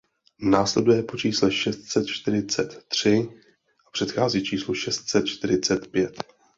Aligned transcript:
Následuje 0.49 1.03
po 1.03 1.17
čísle 1.17 1.51
šest 1.51 1.83
set 1.85 2.05
čtyřicet 2.07 2.85
tři 2.87 3.27
a 3.87 3.91
předchází 3.91 4.45
číslu 4.45 4.73
šest 4.73 5.09
set 5.09 5.25
čtyřicet 5.25 5.91
pět. 5.91 6.17